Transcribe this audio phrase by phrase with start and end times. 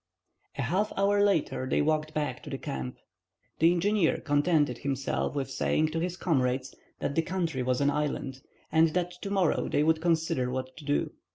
[0.57, 2.97] A half hour later they walked back to the camp.
[3.59, 8.41] The engineer contented himself with saying to his comrades that the country was an island,
[8.71, 11.11] and that to morrow they would consider what to do.